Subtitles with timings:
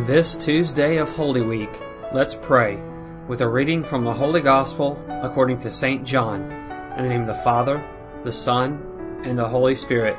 [0.00, 1.78] On this Tuesday of Holy Week,
[2.14, 2.82] let's pray
[3.28, 6.06] with a reading from the Holy Gospel according to St.
[6.06, 6.50] John,
[6.96, 7.86] in the name of the Father,
[8.24, 10.16] the Son, and the Holy Spirit.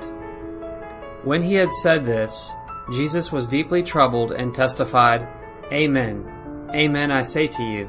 [1.24, 2.52] When he had said this,
[2.94, 5.28] Jesus was deeply troubled and testified,
[5.74, 7.86] Amen, Amen I say to you,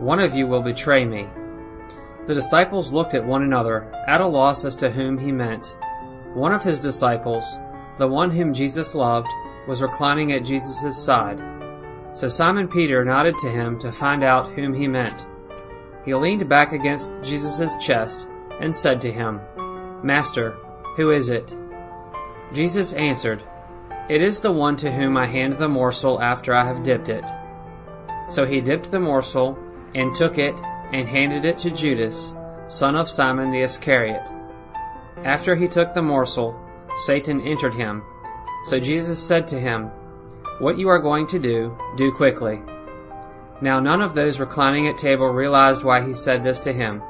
[0.00, 1.30] one of you will betray me.
[2.26, 5.74] The disciples looked at one another, at a loss as to whom he meant.
[6.34, 7.44] One of his disciples,
[7.98, 9.28] the one whom Jesus loved,
[9.66, 11.40] was reclining at Jesus' side.
[12.12, 15.24] So Simon Peter nodded to him to find out whom he meant.
[16.04, 18.28] He leaned back against Jesus' chest
[18.60, 19.40] and said to him,
[20.02, 20.56] Master,
[20.96, 21.54] who is it?
[22.52, 23.42] Jesus answered,
[24.08, 27.24] It is the one to whom I hand the morsel after I have dipped it.
[28.28, 29.58] So he dipped the morsel
[29.94, 30.58] and took it
[30.92, 32.34] and handed it to Judas,
[32.66, 34.28] son of Simon the Iscariot.
[35.24, 36.58] After he took the morsel,
[37.06, 38.02] Satan entered him.
[38.64, 39.90] So Jesus said to him,
[40.58, 42.62] What you are going to do, do quickly.
[43.60, 47.02] Now none of those reclining at table realized why he said this to him.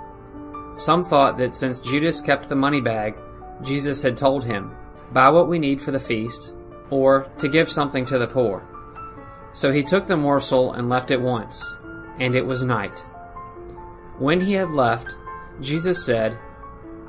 [0.77, 3.15] Some thought that since Judas kept the money bag,
[3.63, 4.75] Jesus had told him,
[5.13, 6.53] Buy what we need for the feast,
[6.91, 8.63] or to give something to the poor.
[9.53, 11.63] So he took the morsel and left at once,
[12.19, 12.99] and it was night.
[14.19, 15.15] When he had left,
[15.61, 16.39] Jesus said,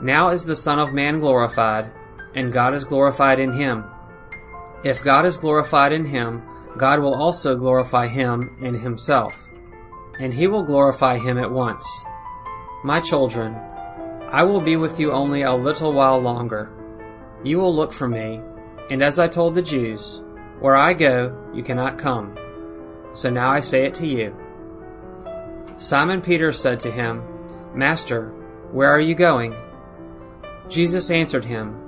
[0.02, 1.92] Now is the Son of Man glorified,
[2.36, 3.86] and God is glorified in him.
[4.84, 6.44] If God is glorified in him,
[6.78, 9.34] God will also glorify him in himself,
[10.20, 11.88] and he will glorify him at once.
[12.84, 13.56] My children,
[14.30, 16.70] I will be with you only a little while longer.
[17.44, 18.42] You will look for me,
[18.90, 20.22] and as I told the Jews,
[20.60, 22.38] where I go, you cannot come.
[23.14, 24.36] So now I say it to you.
[25.78, 27.24] Simon Peter said to him,
[27.74, 28.32] Master,
[28.72, 29.56] where are you going?
[30.68, 31.83] Jesus answered him,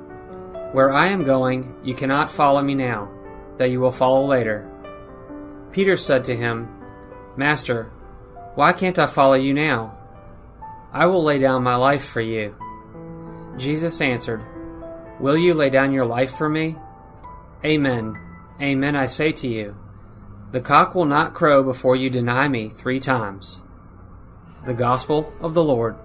[0.75, 3.09] Where I am going, you cannot follow me now,
[3.57, 4.69] though you will follow later.
[5.71, 6.67] Peter said to him,
[7.37, 7.85] Master,
[8.55, 9.97] why can't I follow you now?
[10.91, 12.57] I will lay down my life for you.
[13.55, 14.43] Jesus answered,
[15.21, 16.75] Will you lay down your life for me?
[17.63, 18.19] Amen.
[18.61, 19.77] Amen, I say to you.
[20.51, 23.61] The cock will not crow before you deny me three times.
[24.65, 25.95] The Gospel of the Lord.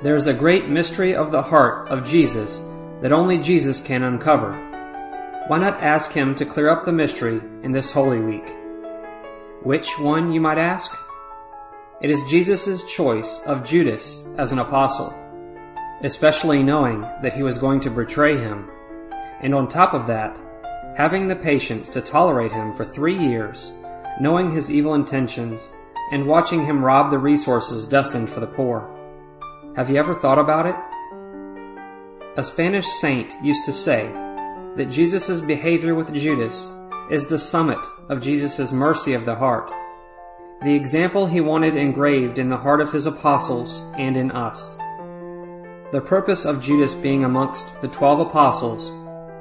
[0.00, 2.64] There is a great mystery of the heart of Jesus
[3.02, 4.52] that only Jesus can uncover.
[5.48, 8.48] Why not ask Him to clear up the mystery in this Holy Week?
[9.64, 10.88] Which one, you might ask?
[12.00, 15.12] It is Jesus' choice of Judas as an apostle,
[16.04, 18.70] especially knowing that he was going to betray him,
[19.40, 20.38] and on top of that,
[20.96, 23.72] having the patience to tolerate him for three years,
[24.20, 25.72] knowing his evil intentions,
[26.12, 28.94] and watching him rob the resources destined for the poor.
[29.78, 30.74] Have you ever thought about it?
[32.36, 34.10] A Spanish saint used to say
[34.74, 36.72] that Jesus' behavior with Judas
[37.12, 37.78] is the summit
[38.08, 39.70] of Jesus' mercy of the heart,
[40.62, 44.76] the example he wanted engraved in the heart of his apostles and in us.
[45.92, 48.90] The purpose of Judas being amongst the twelve apostles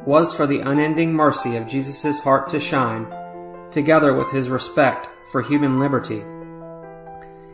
[0.05, 3.07] was for the unending mercy of Jesus' heart to shine,
[3.71, 6.23] together with his respect for human liberty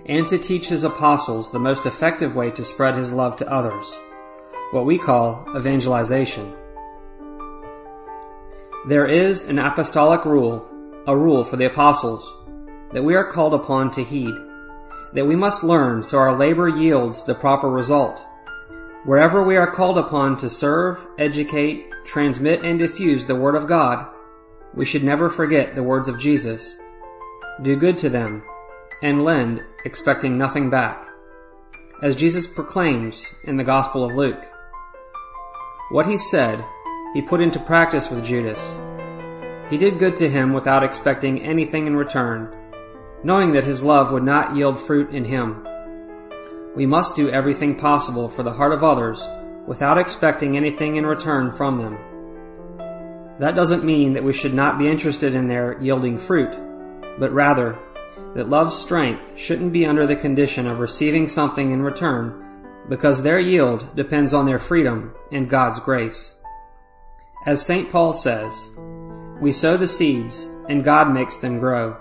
[0.06, 3.94] and to teach his apostles the most effective way to spread his love to others,
[4.72, 6.54] what we call evangelization.
[8.88, 10.68] There is an apostolic rule,
[11.08, 12.34] a rule for the apostles,
[12.92, 14.34] that we are called upon to heed,
[15.14, 18.24] that we must learn so our labor yields the proper result.
[19.06, 24.08] Wherever we are called upon to serve, educate, transmit, and diffuse the Word of God,
[24.74, 26.78] we should never forget the words of Jesus.
[27.62, 28.44] Do good to them,
[29.02, 31.08] and lend, expecting nothing back,
[32.02, 34.42] as Jesus proclaims in the Gospel of Luke.
[35.92, 36.64] What he said,
[37.14, 38.62] he put into practice with Judas.
[39.70, 42.56] He did good to him without expecting anything in return,
[43.24, 45.68] knowing that his love would not yield fruit in him.
[46.76, 49.22] We must do everything possible for the heart of others
[49.68, 51.98] without expecting anything in return from them.
[53.40, 56.56] That doesn't mean that we should not be interested in their yielding fruit,
[57.20, 57.78] but rather
[58.36, 62.44] that love's strength shouldn't be under the condition of receiving something in return
[62.90, 66.36] because their yield depends on their freedom and God's grace.
[67.46, 67.92] As St.
[67.92, 68.54] Paul says,
[69.40, 71.98] we sow the seeds and God makes them grow.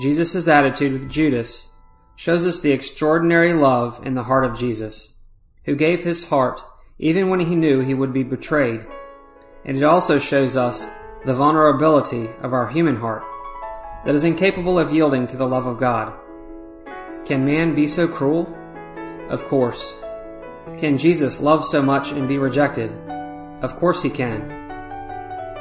[0.00, 1.68] Jesus' attitude with Judas
[2.16, 5.12] shows us the extraordinary love in the heart of Jesus,
[5.64, 6.62] who gave his heart
[6.98, 8.86] even when he knew he would be betrayed.
[9.64, 10.86] And it also shows us
[11.24, 13.24] the vulnerability of our human heart
[14.04, 16.14] that is incapable of yielding to the love of God.
[17.26, 18.54] Can man be so cruel?
[19.28, 19.94] Of course.
[20.78, 22.90] Can Jesus love so much and be rejected?
[23.62, 24.48] Of course he can.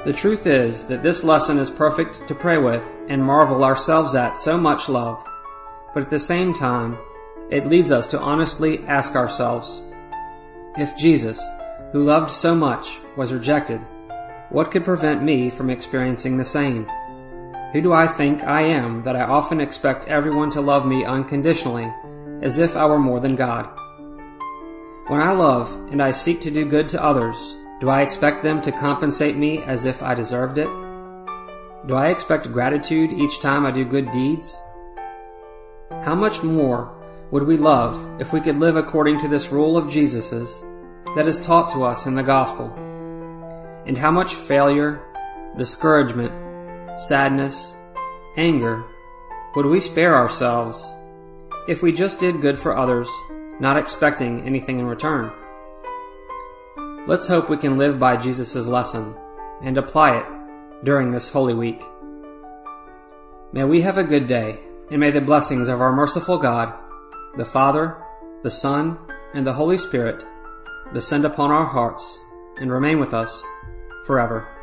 [0.05, 4.37] The truth is that this lesson is perfect to pray with and marvel ourselves at
[4.37, 5.21] so much love,
[5.93, 6.97] but at the same time,
[7.49, 9.81] it leads us to honestly ask ourselves,
[10.77, 11.43] if Jesus,
[11.91, 13.81] who loved so much, was rejected,
[14.49, 16.87] what could prevent me from experiencing the same?
[17.71, 21.93] Who do I think I am that I often expect everyone to love me unconditionally,
[22.41, 23.69] as if I were more than God?
[25.05, 27.37] When I love and I seek to do good to others,
[27.79, 30.67] do I expect them to compensate me as if I deserved it?
[31.87, 34.57] Do I expect gratitude each time I do good deeds?
[35.91, 36.91] How much more
[37.29, 40.59] would we love if we could live according to this rule of Jesus's
[41.15, 42.73] that is taught to us in the gospel?
[43.85, 45.03] And how much failure,
[45.55, 46.48] discouragement,
[46.99, 47.75] sadness,
[48.35, 48.83] anger
[49.55, 50.85] would we spare ourselves
[51.67, 53.07] if we just did good for others,
[53.59, 55.31] not expecting anything in return?
[57.07, 59.15] Let's hope we can live by Jesus' lesson
[59.63, 61.81] and apply it during this Holy Week.
[63.53, 64.59] May we have a good day,
[64.91, 66.73] and may the blessings of our merciful God,
[67.37, 67.97] the Father,
[68.43, 68.99] the Son,
[69.33, 70.23] and the Holy Spirit
[70.93, 72.17] descend upon our hearts
[72.57, 73.43] and remain with us
[74.05, 74.58] forever.